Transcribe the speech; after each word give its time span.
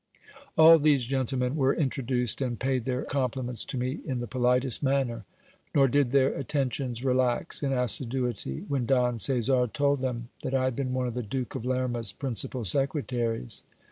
All 0.57 0.79
these 0.79 1.05
gentleman 1.05 1.55
were 1.55 1.75
introduced, 1.75 2.41
and 2.41 2.59
paid 2.59 2.85
their 2.85 3.03
compliments 3.03 3.63
to 3.65 3.77
me 3.77 3.99
in 4.03 4.17
the 4.17 4.25
politest 4.25 4.81
manner; 4.81 5.25
nor 5.75 5.87
did 5.87 6.09
their 6.09 6.29
attentions 6.33 7.05
relax 7.05 7.61
in 7.61 7.71
assiduity, 7.71 8.65
when 8.67 8.87
Don 8.87 9.19
Caesar 9.19 9.67
told 9.71 9.99
them 10.01 10.29
that 10.41 10.55
I 10.55 10.63
had 10.63 10.75
been 10.75 10.95
one 10.95 11.05
of 11.07 11.13
the 11.13 11.21
Duke 11.21 11.53
of 11.53 11.65
Lerma's 11.67 12.13
principal 12.13 12.61
secre 12.63 13.05
taries. 13.05 13.63